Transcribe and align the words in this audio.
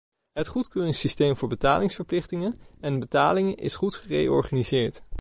Het 0.33 0.47
goedkeuringssysteem 0.47 1.35
voor 1.37 1.47
betalingsverplichtingen 1.49 2.57
en 2.79 2.99
betalingen 2.99 3.55
is 3.57 3.75
gereorganiseerd. 3.75 5.01